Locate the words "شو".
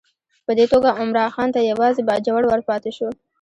2.97-3.09